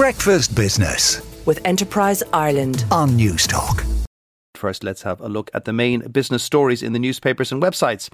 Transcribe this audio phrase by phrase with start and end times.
[0.00, 3.84] Breakfast Business with Enterprise Ireland on Newstalk.
[4.54, 8.08] First, let's have a look at the main business stories in the newspapers and websites.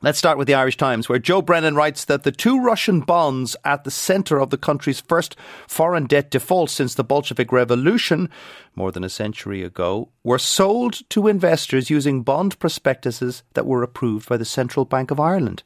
[0.00, 3.54] Let's start with the Irish Times, where Joe Brennan writes that the two Russian bonds
[3.66, 5.36] at the centre of the country's first
[5.68, 8.30] foreign debt default since the Bolshevik Revolution,
[8.74, 14.26] more than a century ago, were sold to investors using bond prospectuses that were approved
[14.26, 15.64] by the Central Bank of Ireland.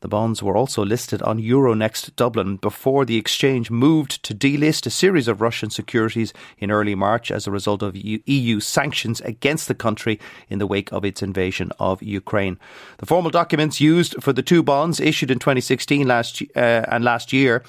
[0.00, 4.90] The bonds were also listed on Euronext Dublin before the exchange moved to delist a
[4.90, 9.74] series of Russian securities in early March as a result of EU sanctions against the
[9.74, 12.58] country in the wake of its invasion of Ukraine.
[12.98, 17.32] The formal documents used for the two bonds issued in 2016 last, uh, and last
[17.32, 17.64] year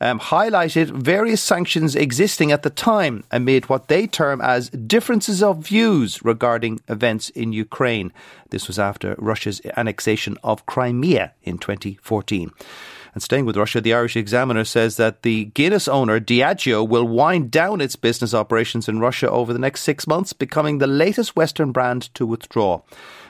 [0.00, 5.58] um, highlighted various sanctions existing at the time amid what they term as differences of
[5.58, 8.12] views regarding events in Ukraine.
[8.50, 12.52] This was after Russia's annexation of Crimea in 2014.
[13.16, 17.50] And staying with Russia, the Irish Examiner says that the Guinness owner Diageo will wind
[17.50, 21.72] down its business operations in Russia over the next six months, becoming the latest Western
[21.72, 22.82] brand to withdraw.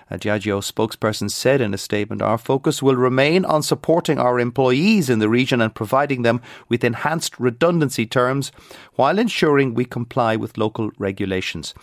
[0.09, 5.11] A Diageo spokesperson said in a statement, Our focus will remain on supporting our employees
[5.11, 8.53] in the region and providing them with enhanced redundancy terms
[8.95, 11.75] while ensuring we comply with local regulations.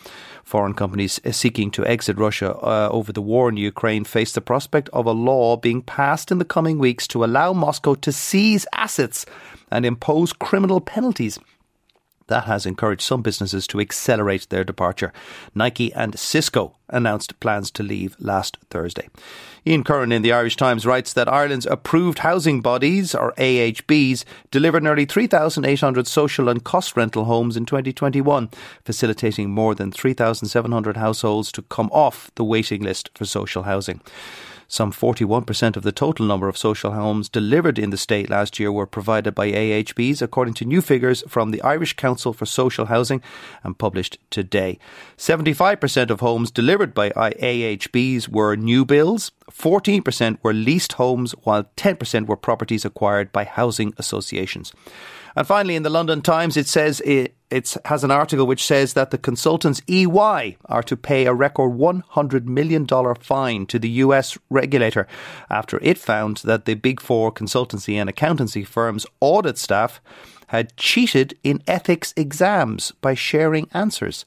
[0.46, 4.88] Foreign companies seeking to exit Russia uh, over the war in Ukraine face the prospect
[4.94, 9.26] of a law being passed in the coming weeks to allow Moscow to seize assets
[9.70, 11.40] and impose criminal penalties
[12.28, 15.12] that has encouraged some businesses to accelerate their departure.
[15.54, 19.10] Nike and Cisco announced plans to leave last Thursday.
[19.66, 24.84] Ian Curran in the Irish Times writes that Ireland's approved housing bodies, or AHBs, delivered
[24.84, 28.50] nearly 3,800 social and cost rental homes in 2021,
[28.84, 34.02] facilitating more than 3,700 households to come off the waiting list for social housing.
[34.74, 38.72] Some 41% of the total number of social homes delivered in the state last year
[38.72, 43.22] were provided by AHBs, according to new figures from the Irish Council for Social Housing
[43.64, 44.80] and published today.
[45.16, 52.28] 75% of homes delivered by AHBs were new builds, 14% were leased homes, while 10%
[52.28, 54.74] were properties acquired by housing associations.
[55.36, 57.36] And finally, in the London Times, it says it,
[57.86, 62.46] has an article which says that the consultants EY are to pay a record $100
[62.46, 65.08] million fine to the US regulator
[65.52, 70.02] after it found that the big four consultancy and accountancy firms' audit staff
[70.48, 74.26] had cheated in ethics exams by sharing answers.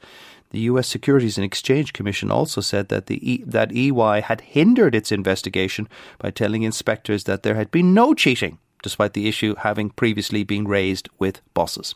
[0.56, 4.94] The US Securities and Exchange Commission also said that the e- that EY had hindered
[4.94, 5.86] its investigation
[6.16, 10.66] by telling inspectors that there had been no cheating despite the issue having previously been
[10.66, 11.94] raised with bosses.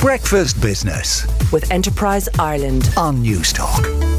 [0.00, 4.13] Breakfast Business with Enterprise Ireland on Newstalk.